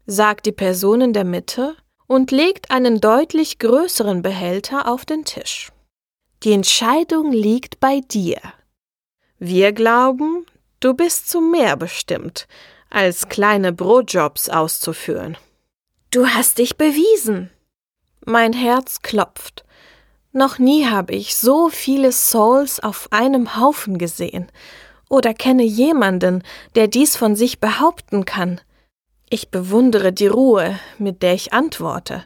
[0.06, 5.71] sagt die Person in der Mitte und legt einen deutlich größeren Behälter auf den Tisch.
[6.42, 8.40] Die Entscheidung liegt bei dir.
[9.38, 10.46] Wir glauben,
[10.80, 12.46] du bist zu mehr bestimmt,
[12.90, 15.36] als kleine Brotjobs auszuführen.
[16.10, 17.50] Du hast dich bewiesen.
[18.24, 19.64] Mein Herz klopft
[20.34, 24.50] noch nie habe ich so viele Souls auf einem Haufen gesehen
[25.10, 26.42] oder kenne jemanden,
[26.74, 28.58] der dies von sich behaupten kann.
[29.28, 32.24] Ich bewundere die Ruhe, mit der ich antworte.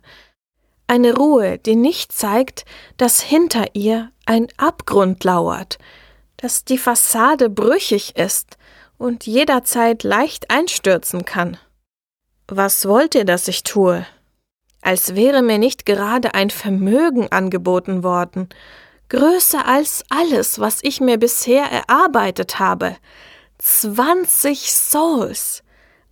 [0.86, 2.64] Eine Ruhe, die nicht zeigt,
[2.96, 5.78] dass hinter ihr ein Abgrund lauert,
[6.36, 8.56] dass die Fassade brüchig ist
[8.98, 11.56] und jederzeit leicht einstürzen kann.
[12.48, 14.06] Was wollt ihr, dass ich tue?
[14.86, 18.48] als wäre mir nicht gerade ein Vermögen angeboten worden,
[19.08, 22.96] größer als alles, was ich mir bisher erarbeitet habe.
[23.58, 25.64] Zwanzig Souls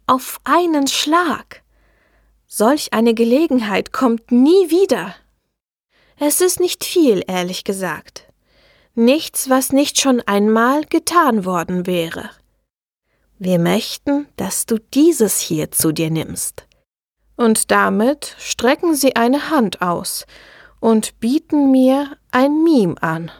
[0.08, 1.62] auf einen Schlag.
[2.56, 5.16] Solch eine Gelegenheit kommt nie wieder.
[6.20, 8.32] Es ist nicht viel, ehrlich gesagt.
[8.94, 12.30] Nichts, was nicht schon einmal getan worden wäre.
[13.40, 16.68] Wir möchten, dass du dieses hier zu dir nimmst.
[17.34, 20.24] Und damit strecken sie eine Hand aus
[20.78, 23.32] und bieten mir ein Meme an.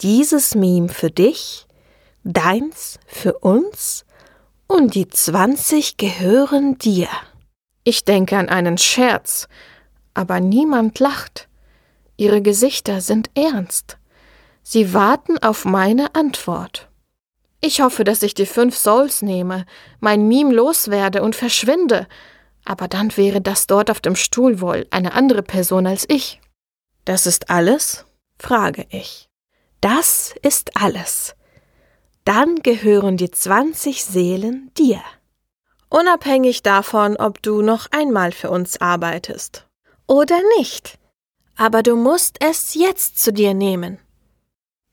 [0.00, 1.66] Dieses Meme für dich,
[2.24, 4.06] deins für uns
[4.68, 7.08] und die zwanzig gehören dir.
[7.84, 9.48] Ich denke an einen Scherz,
[10.14, 11.48] aber niemand lacht.
[12.16, 13.98] Ihre Gesichter sind ernst.
[14.62, 16.88] Sie warten auf meine Antwort.
[17.60, 19.66] Ich hoffe, dass ich die fünf Souls nehme,
[20.00, 22.06] mein Meme loswerde und verschwinde.
[22.64, 26.40] Aber dann wäre das dort auf dem Stuhl wohl eine andere Person als ich.
[27.04, 28.04] Das ist alles?
[28.38, 29.28] frage ich.
[29.80, 31.34] Das ist alles.
[32.24, 35.00] Dann gehören die zwanzig Seelen dir.
[35.92, 39.66] Unabhängig davon, ob du noch einmal für uns arbeitest.
[40.06, 40.98] Oder nicht.
[41.54, 43.98] Aber du musst es jetzt zu dir nehmen.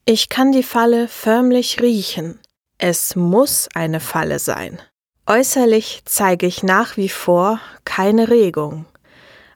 [0.04, 2.38] Ich kann die Falle förmlich riechen.
[2.78, 4.78] Es muss eine Falle sein.
[5.26, 8.86] Äußerlich zeige ich nach wie vor keine Regung,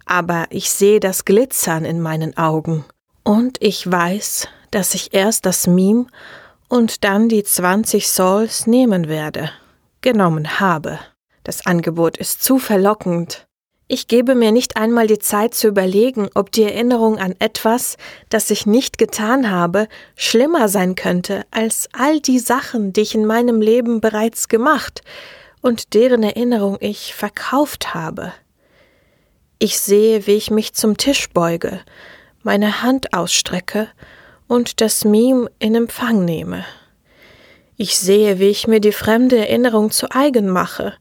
[0.05, 2.85] aber ich sehe das Glitzern in meinen Augen
[3.23, 6.05] und ich weiß, dass ich erst das Meme
[6.69, 9.51] und dann die 20 Souls nehmen werde,
[9.99, 10.99] genommen habe.
[11.43, 13.47] Das Angebot ist zu verlockend.
[13.89, 17.97] Ich gebe mir nicht einmal die Zeit zu überlegen, ob die Erinnerung an etwas,
[18.29, 23.25] das ich nicht getan habe, schlimmer sein könnte als all die Sachen, die ich in
[23.25, 25.01] meinem Leben bereits gemacht
[25.61, 28.33] und deren Erinnerung ich verkauft habe.
[29.59, 31.81] Ich sehe, wie ich mich zum Tisch beuge,
[32.41, 33.89] meine Hand ausstrecke
[34.47, 36.65] und das Meme in Empfang nehme.
[37.75, 40.93] Ich sehe, wie ich mir die fremde Erinnerung zu eigen mache,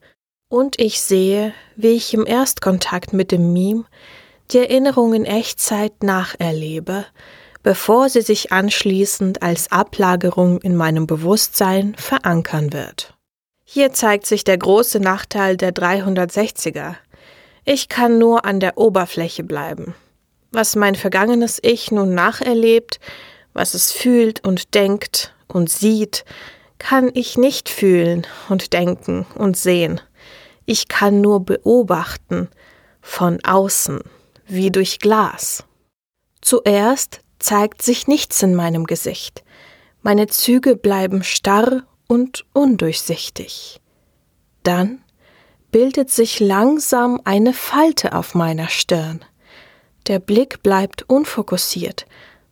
[0.53, 3.85] und ich sehe, wie ich im Erstkontakt mit dem Meme
[4.51, 7.07] die Erinnerung in Echtzeit nacherlebe,
[7.63, 13.15] bevor sie sich anschließend als Ablagerung in meinem Bewusstsein verankern wird.
[13.65, 16.97] Hier zeigt sich der große Nachteil der 360er.
[17.65, 19.95] Ich kann nur an der Oberfläche bleiben.
[20.51, 23.01] Was mein vergangenes Ich nun nacherlebt,
[23.55, 26.27] was es fühlt und denkt und sieht,
[26.77, 29.99] kann ich nicht fühlen und denken und sehen.
[30.73, 32.49] Ich kann nur beobachten,
[33.03, 34.01] von außen,
[34.47, 35.65] wie durch Glas.
[36.41, 39.45] Zuerst zeigt sich nichts in meinem Gesicht.
[40.01, 43.83] Meine Züge bleiben starr und undurchsichtig.
[44.63, 45.05] Dann
[45.73, 49.23] bildet sich langsam eine Falte auf meiner Stirn.
[50.07, 52.07] Der Blick bleibt unfokussiert,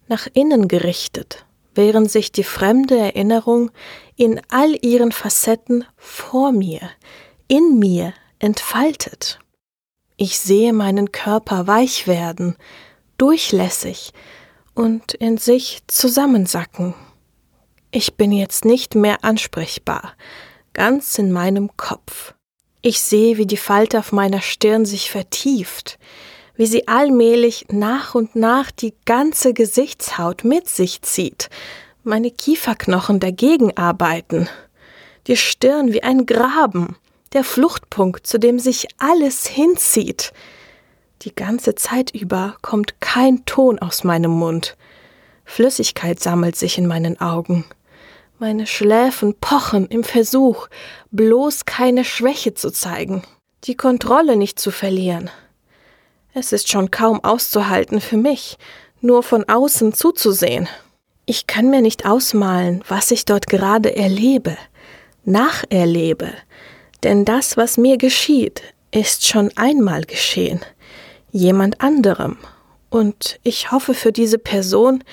[0.09, 3.71] nach innen gerichtet, während sich die fremde Erinnerung
[4.17, 6.83] in all ihren Facetten vor mir,
[7.51, 9.41] in mir entfaltet.
[10.17, 12.57] Ich sehe meinen Körper weich werden,
[13.19, 14.13] durchlässig
[14.75, 16.95] und in sich zusammensacken.
[17.91, 20.15] Ich bin jetzt nicht mehr ansprechbar,
[20.75, 22.35] ganz in meinem Kopf.
[22.83, 25.99] Ich sehe, wie die Falte auf meiner Stirn sich vertieft,
[26.55, 31.51] wie sie allmählich nach und nach die ganze Gesichtshaut mit sich zieht,
[32.05, 34.49] meine Kieferknochen dagegen arbeiten,
[35.27, 36.97] die Stirn wie ein Graben,
[37.33, 40.33] der Fluchtpunkt, zu dem sich alles hinzieht.
[41.23, 44.77] Die ganze Zeit über kommt kein Ton aus meinem Mund.
[45.45, 47.65] Flüssigkeit sammelt sich in meinen Augen.
[48.39, 50.69] Meine Schläfen pochen im Versuch,
[51.11, 53.23] bloß keine Schwäche zu zeigen,
[53.65, 55.29] die Kontrolle nicht zu verlieren.
[56.33, 58.57] Es ist schon kaum auszuhalten für mich,
[59.01, 60.69] nur von außen zuzusehen.
[61.27, 64.57] Ich kann mir nicht ausmalen, was ich dort gerade erlebe,
[65.25, 66.33] nacherlebe,
[67.03, 70.61] denn das, was mir geschieht, ist schon einmal geschehen,
[71.31, 72.39] jemand anderem.
[72.89, 75.05] Und ich hoffe für diese Person,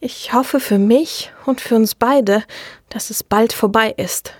[0.00, 2.44] ich hoffe für mich und für uns beide,
[2.88, 4.32] dass es bald vorbei ist.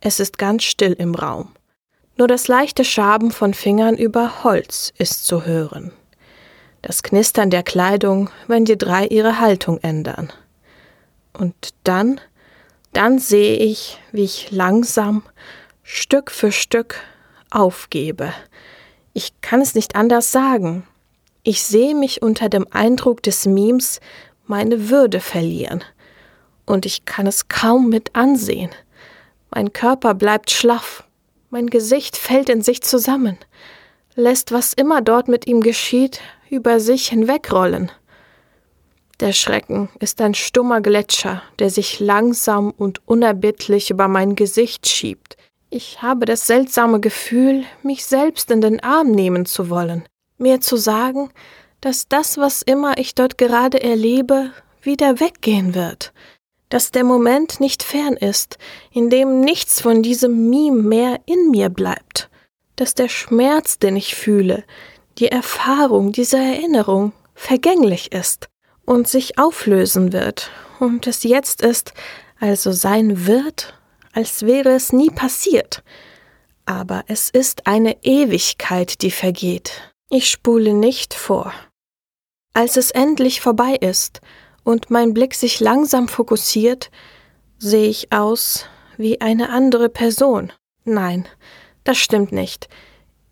[0.00, 1.50] Es ist ganz still im Raum.
[2.16, 5.92] Nur das leichte Schaben von Fingern über Holz ist zu hören.
[6.82, 10.32] Das Knistern der Kleidung, wenn die drei ihre Haltung ändern.
[11.32, 12.20] Und dann,
[12.92, 15.22] dann sehe ich, wie ich langsam
[15.92, 17.00] Stück für Stück
[17.50, 18.32] aufgebe.
[19.12, 20.86] Ich kann es nicht anders sagen.
[21.42, 23.98] Ich sehe mich unter dem Eindruck des Memes
[24.46, 25.82] meine Würde verlieren.
[26.64, 28.70] Und ich kann es kaum mit ansehen.
[29.50, 31.02] Mein Körper bleibt schlaff.
[31.50, 33.36] Mein Gesicht fällt in sich zusammen,
[34.14, 37.90] lässt was immer dort mit ihm geschieht, über sich hinwegrollen.
[39.18, 45.36] Der Schrecken ist ein stummer Gletscher, der sich langsam und unerbittlich über mein Gesicht schiebt,
[45.70, 50.04] ich habe das seltsame Gefühl, mich selbst in den Arm nehmen zu wollen,
[50.36, 51.30] mir zu sagen,
[51.80, 54.50] dass das, was immer ich dort gerade erlebe,
[54.82, 56.12] wieder weggehen wird,
[56.68, 58.58] dass der Moment nicht fern ist,
[58.90, 62.28] in dem nichts von diesem Meme mehr in mir bleibt,
[62.76, 64.64] dass der Schmerz, den ich fühle,
[65.18, 68.48] die Erfahrung dieser Erinnerung vergänglich ist
[68.84, 70.50] und sich auflösen wird.
[70.80, 71.92] Und es jetzt ist,
[72.40, 73.74] also sein wird
[74.12, 75.82] als wäre es nie passiert.
[76.66, 79.94] Aber es ist eine Ewigkeit, die vergeht.
[80.08, 81.52] Ich spule nicht vor.
[82.52, 84.20] Als es endlich vorbei ist
[84.64, 86.90] und mein Blick sich langsam fokussiert,
[87.62, 88.64] Sehe ich aus
[88.96, 90.50] wie eine andere Person?
[90.84, 91.28] Nein,
[91.84, 92.70] das stimmt nicht.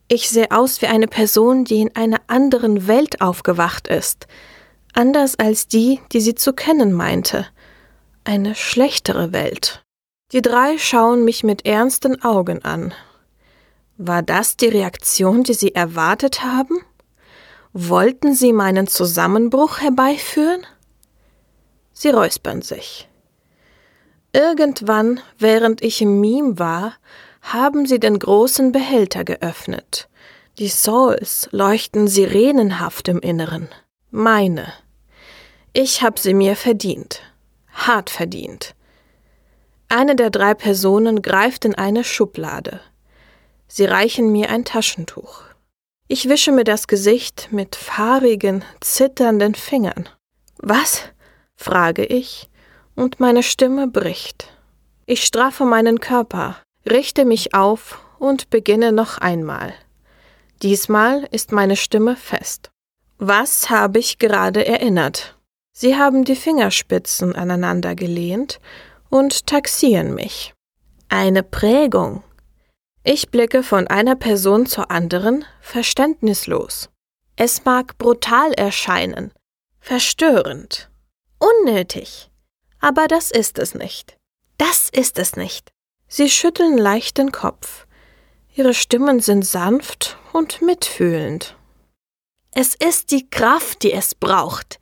[0.06, 4.26] Ich sehe aus wie eine Person, die in einer anderen Welt aufgewacht ist,
[4.92, 7.46] anders als die, die sie zu kennen meinte.
[8.24, 9.82] Eine schlechtere Welt.
[10.32, 12.92] Die drei schauen mich mit ernsten Augen an.
[13.96, 16.78] War das die Reaktion, die sie erwartet haben?
[17.72, 20.66] Wollten sie meinen Zusammenbruch herbeiführen?
[21.92, 23.08] Sie räuspern sich.
[24.32, 26.94] Irgendwann, während ich im Meme war,
[27.40, 30.08] haben sie den großen Behälter geöffnet.
[30.58, 33.68] Die Souls leuchten sirenenhaft im Inneren.
[34.10, 34.72] Meine.
[35.72, 37.22] Ich hab sie mir verdient.
[37.72, 38.74] Hart verdient.
[39.90, 42.80] Eine der drei Personen greift in eine Schublade.
[43.68, 45.42] Sie reichen mir ein Taschentuch.
[46.08, 50.08] Ich wische mir das Gesicht mit fahrigen, zitternden Fingern.
[50.58, 51.04] Was?
[51.56, 52.48] frage ich,
[52.94, 54.48] und meine Stimme bricht.
[55.06, 56.56] Ich straffe meinen Körper,
[56.88, 59.72] richte mich auf und beginne noch einmal.
[60.62, 62.70] Diesmal ist meine Stimme fest.
[63.18, 65.36] Was habe ich gerade erinnert?
[65.72, 68.60] Sie haben die Fingerspitzen aneinander gelehnt
[69.10, 70.54] und taxieren mich.
[71.08, 72.22] Eine Prägung.
[73.04, 76.90] Ich blicke von einer Person zur anderen, verständnislos.
[77.36, 79.32] Es mag brutal erscheinen,
[79.80, 80.90] verstörend,
[81.38, 82.30] unnötig,
[82.80, 84.16] aber das ist es nicht.
[84.58, 85.70] Das ist es nicht.
[86.08, 87.86] Sie schütteln leicht den Kopf.
[88.54, 91.54] Ihre Stimmen sind sanft und mitfühlend.
[92.50, 94.80] Es ist die Kraft, die es braucht,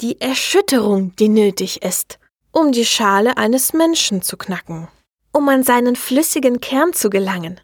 [0.00, 2.19] die Erschütterung, die nötig ist,
[2.52, 4.88] um die Schale eines Menschen zu knacken,
[5.32, 7.60] um an seinen flüssigen Kern zu gelangen.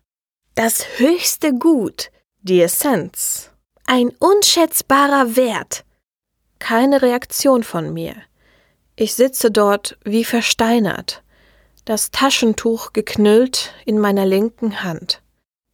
[0.54, 2.10] Das höchste Gut,
[2.42, 3.50] die Essenz,
[3.86, 5.84] ein unschätzbarer Wert.
[6.58, 8.14] Keine Reaktion von mir.
[8.96, 11.22] Ich sitze dort wie versteinert,
[11.84, 15.22] das Taschentuch geknüllt in meiner linken Hand.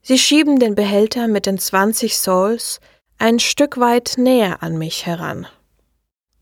[0.03, 2.81] Sie schieben den Behälter mit den 20 Souls
[3.19, 5.47] ein Stück weit näher an mich heran.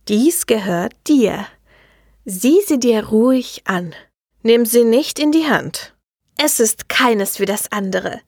[0.09, 1.47] Dies gehört dir.
[2.25, 3.95] Sieh sie dir ruhig an.
[4.43, 5.95] Nimm sie nicht in die Hand.
[6.37, 8.21] Es ist keines wie das andere.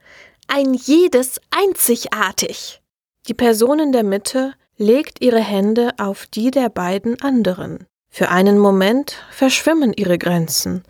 [0.49, 2.83] Ein jedes einzigartig.
[3.29, 7.87] Die Person in der Mitte legt ihre Hände auf die der beiden anderen.
[8.11, 10.83] Für einen Moment verschwimmen ihre Grenzen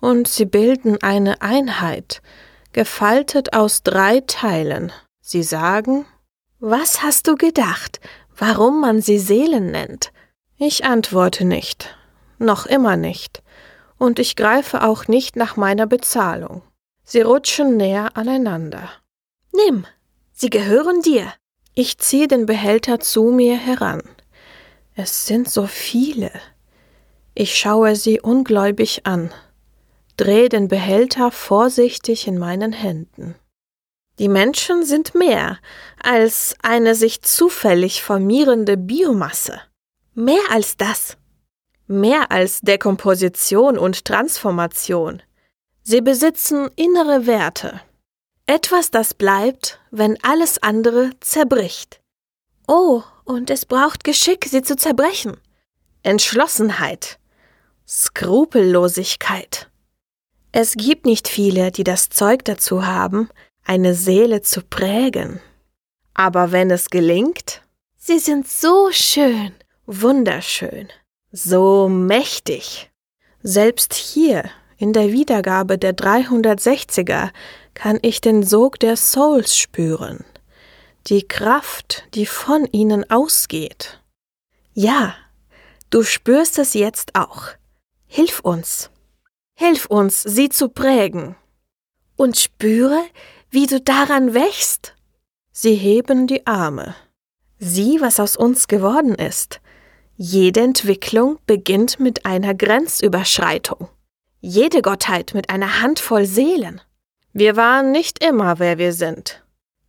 [0.00, 2.22] und sie bilden eine Einheit,
[2.72, 4.92] gefaltet aus drei Teilen.
[5.20, 6.06] Sie sagen,
[6.60, 8.00] was hast du gedacht,
[8.36, 10.12] warum man sie Seelen nennt?
[10.56, 11.97] Ich antworte nicht,
[12.40, 13.42] noch immer nicht,
[13.98, 16.62] und ich greife auch nicht nach meiner Bezahlung.
[17.04, 18.90] Sie rutschen näher aneinander.
[19.52, 19.86] Nimm,
[20.32, 21.32] sie gehören dir.
[21.74, 24.02] Ich ziehe den Behälter zu mir heran.
[24.94, 26.30] Es sind so viele.
[27.34, 29.32] Ich schaue sie ungläubig an,
[30.16, 33.36] drehe den Behälter vorsichtig in meinen Händen.
[34.18, 35.58] Die Menschen sind mehr
[36.02, 39.60] als eine sich zufällig formierende Biomasse.
[40.14, 41.16] Mehr als das.
[41.90, 45.22] Mehr als Dekomposition und Transformation.
[45.82, 47.80] Sie besitzen innere Werte.
[48.44, 52.02] Etwas, das bleibt, wenn alles andere zerbricht.
[52.66, 55.38] Oh, und es braucht Geschick, sie zu zerbrechen.
[56.02, 57.18] Entschlossenheit.
[57.86, 59.70] Skrupellosigkeit.
[60.52, 63.30] Es gibt nicht viele, die das Zeug dazu haben,
[63.64, 65.40] eine Seele zu prägen.
[66.12, 67.62] Aber wenn es gelingt,
[67.96, 69.54] sie sind so schön,
[69.86, 70.88] wunderschön,
[71.32, 72.90] so mächtig.
[73.42, 77.30] Selbst hier, in der Wiedergabe der 360er,
[77.74, 80.24] kann ich den Sog der Souls spüren,
[81.06, 84.02] die Kraft, die von ihnen ausgeht.
[84.74, 85.14] Ja,
[85.90, 87.48] du spürst es jetzt auch.
[88.06, 88.90] Hilf uns.
[89.54, 91.36] Hilf uns, sie zu prägen.
[92.16, 93.02] Und spüre,
[93.50, 94.94] wie du daran wächst.
[95.52, 96.94] Sie heben die Arme.
[97.58, 99.60] Sieh, was aus uns geworden ist.
[100.20, 103.86] Jede Entwicklung beginnt mit einer Grenzüberschreitung.
[104.40, 106.80] Jede Gottheit mit einer Handvoll Seelen.
[107.32, 109.44] Wir waren nicht immer, wer wir sind.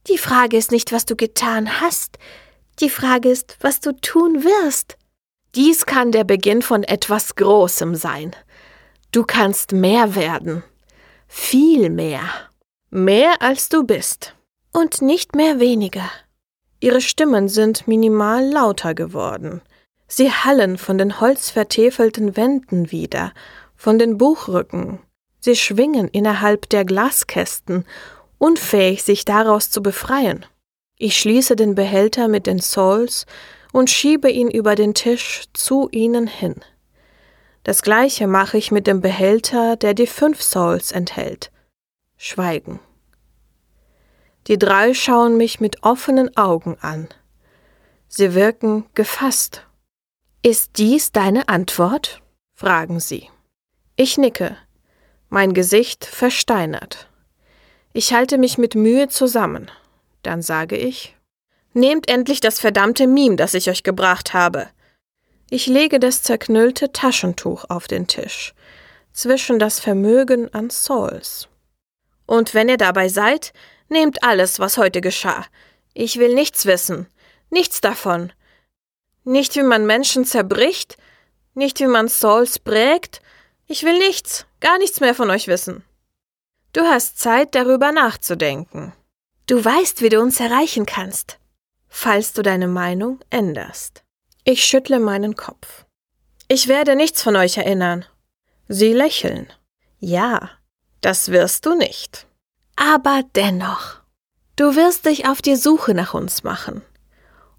[0.05, 2.19] Die Frage ist nicht, was du getan hast.
[2.79, 4.99] Die Frage ist, was du tun wirst.
[5.55, 8.35] Dies kann der Beginn von etwas Großem sein.
[9.11, 10.63] Du kannst mehr werden.
[11.27, 12.21] Viel mehr.
[12.91, 14.35] Mehr als du bist.
[14.73, 16.07] Und nicht mehr weniger.
[16.81, 19.63] Ihre Stimmen sind minimal lauter geworden.
[20.11, 23.31] Sie hallen von den holzvertäfelten Wänden wieder,
[23.75, 24.99] von den Buchrücken.
[25.39, 27.85] Sie schwingen innerhalb der Glaskästen,
[28.39, 30.45] unfähig, sich daraus zu befreien.
[30.97, 33.27] Ich schließe den Behälter mit den Souls
[33.71, 36.55] und schiebe ihn über den Tisch zu ihnen hin.
[37.63, 41.51] Das gleiche mache ich mit dem Behälter, der die fünf Souls enthält.
[42.17, 42.79] Schweigen.
[44.47, 47.07] Die drei schauen mich mit offenen Augen an.
[48.07, 49.67] Sie wirken gefasst.
[50.41, 52.21] Ist dies deine Antwort?
[52.55, 53.29] fragen sie.
[53.97, 54.55] Ich nicke,
[55.27, 57.09] mein Gesicht versteinert.
[57.91, 59.69] Ich halte mich mit Mühe zusammen.
[60.23, 61.15] Dann sage ich
[61.73, 64.69] Nehmt endlich das verdammte Meme, das ich euch gebracht habe.
[65.49, 68.53] Ich lege das zerknüllte Taschentuch auf den Tisch,
[69.11, 71.47] zwischen das Vermögen an Souls.
[72.25, 73.53] Und wenn ihr dabei seid,
[73.89, 75.45] nehmt alles, was heute geschah.
[75.93, 77.07] Ich will nichts wissen,
[77.49, 78.31] nichts davon.
[79.29, 80.97] Nicht wie man Menschen zerbricht,
[81.53, 83.21] nicht wie man Souls prägt.
[83.67, 85.83] Ich will nichts, gar nichts mehr von euch wissen.
[86.73, 88.93] Du hast Zeit, darüber nachzudenken.
[89.45, 91.39] Du weißt, wie du uns erreichen kannst
[91.89, 94.03] falls du deine Meinung änderst.
[94.45, 95.85] Ich schüttle meinen Kopf.
[96.47, 98.05] Ich werde nichts von euch erinnern.
[98.67, 99.51] Sie lächeln.
[99.99, 100.49] Ja,
[101.01, 102.27] das wirst du nicht.
[102.75, 103.97] Aber dennoch.
[104.55, 106.81] Du wirst dich auf die Suche nach uns machen.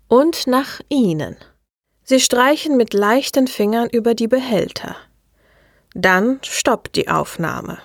[0.09, 1.37] Und nach ihnen.
[2.11, 4.97] Sie streichen mit leichten Fingern über die Behälter.
[5.95, 7.79] Dann stoppt die Aufnahme.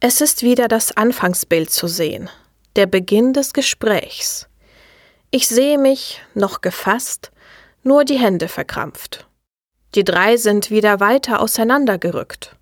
[0.00, 2.28] Es ist wieder das Anfangsbild zu sehen,
[2.74, 4.48] der Beginn des Gesprächs.
[5.30, 7.30] Ich sehe mich, noch gefasst,
[7.84, 9.28] nur die Hände verkrampft.
[9.94, 12.56] Die drei sind wieder weiter auseinandergerückt.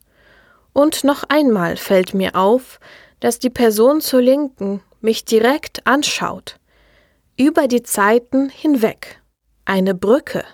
[0.74, 2.78] Und noch einmal fällt mir auf,
[3.20, 6.56] dass die Person zur Linken mich direkt anschaut.
[7.38, 9.22] Über die Zeiten hinweg.
[9.64, 10.44] Eine Brücke,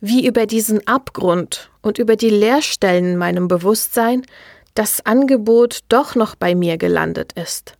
[0.00, 4.24] wie über diesen Abgrund und über die Leerstellen in meinem Bewusstsein
[4.74, 7.74] das Angebot doch noch bei mir gelandet ist.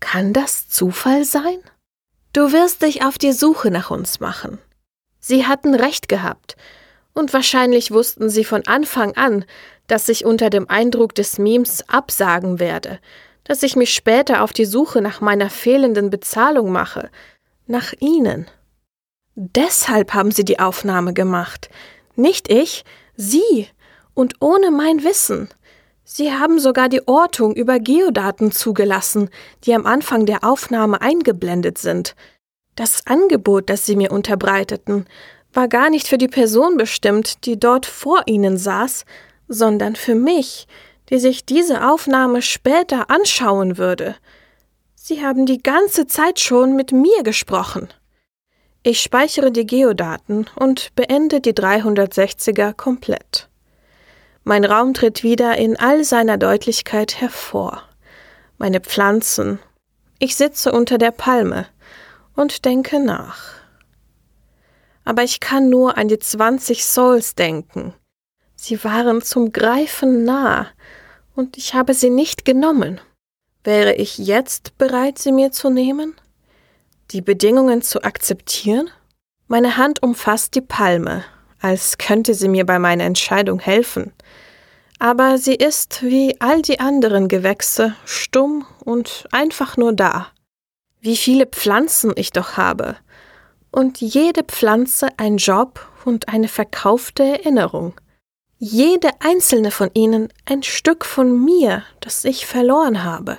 [0.00, 1.58] Kann das Zufall sein?
[2.32, 4.58] Du wirst dich auf die Suche nach uns machen.
[5.20, 6.56] Sie hatten recht gehabt,
[7.14, 9.44] und wahrscheinlich wussten sie von Anfang an,
[9.86, 12.98] dass ich unter dem Eindruck des Memes absagen werde,
[13.44, 17.10] dass ich mich später auf die Suche nach meiner fehlenden Bezahlung mache,
[17.66, 18.46] nach ihnen.
[19.34, 21.70] Deshalb haben sie die Aufnahme gemacht,
[22.16, 22.84] nicht ich,
[23.16, 23.66] sie,
[24.14, 25.48] und ohne mein Wissen.
[26.04, 29.30] Sie haben sogar die Ortung über Geodaten zugelassen,
[29.64, 32.14] die am Anfang der Aufnahme eingeblendet sind.
[32.74, 35.06] Das Angebot, das Sie mir unterbreiteten,
[35.52, 39.04] war gar nicht für die Person bestimmt, die dort vor Ihnen saß,
[39.48, 40.66] sondern für mich,
[41.08, 44.16] die sich diese Aufnahme später anschauen würde.
[44.94, 47.88] Sie haben die ganze Zeit schon mit mir gesprochen.
[48.84, 53.48] Ich speichere die Geodaten und beende die 360er komplett.
[54.42, 57.84] Mein Raum tritt wieder in all seiner Deutlichkeit hervor.
[58.58, 59.60] Meine Pflanzen.
[60.18, 61.66] Ich sitze unter der Palme
[62.34, 63.54] und denke nach.
[65.04, 67.94] Aber ich kann nur an die zwanzig Souls denken.
[68.56, 70.66] Sie waren zum Greifen nah,
[71.36, 73.00] und ich habe sie nicht genommen.
[73.62, 76.16] Wäre ich jetzt bereit, sie mir zu nehmen?
[77.12, 78.88] Die Bedingungen zu akzeptieren?
[79.46, 81.24] Meine Hand umfasst die Palme,
[81.60, 84.14] als könnte sie mir bei meiner Entscheidung helfen.
[84.98, 90.28] Aber sie ist, wie all die anderen Gewächse, stumm und einfach nur da.
[91.00, 92.96] Wie viele Pflanzen ich doch habe.
[93.70, 97.92] Und jede Pflanze ein Job und eine verkaufte Erinnerung.
[98.56, 103.36] Jede einzelne von ihnen ein Stück von mir, das ich verloren habe.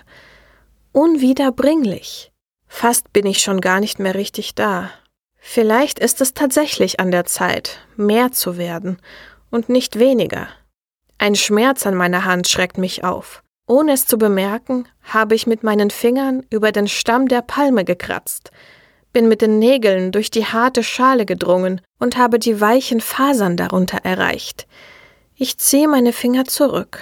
[0.92, 2.33] Unwiederbringlich.
[2.76, 4.90] Fast bin ich schon gar nicht mehr richtig da.
[5.38, 8.98] Vielleicht ist es tatsächlich an der Zeit, mehr zu werden
[9.52, 10.48] und nicht weniger.
[11.20, 13.44] Ein Schmerz an meiner Hand schreckt mich auf.
[13.68, 18.50] Ohne es zu bemerken, habe ich mit meinen Fingern über den Stamm der Palme gekratzt,
[19.14, 24.00] bin mit den Nägeln durch die harte Schale gedrungen und habe die weichen Fasern darunter
[24.04, 24.68] erreicht.
[25.36, 27.00] Ich ziehe meine Finger zurück.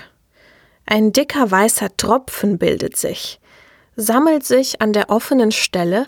[0.85, 3.40] Ein dicker weißer Tropfen bildet sich,
[3.95, 6.07] sammelt sich an der offenen Stelle,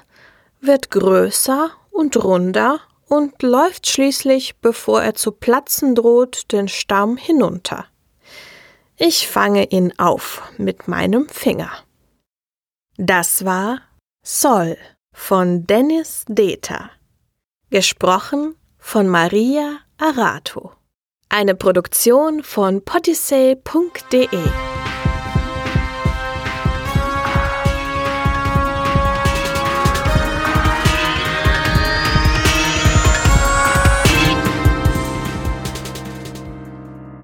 [0.62, 7.86] wird größer und runder und läuft schließlich, bevor er zu platzen droht, den Stamm hinunter.
[8.98, 11.72] Ich fange ihn auf mit meinem Finger.
[12.98, 13.82] Das war
[14.24, 14.78] Sol
[15.14, 16.90] von Dennis Deter.
[17.70, 20.72] Gesprochen von Maria Arato.
[21.30, 24.72] Eine Produktion von potisay.de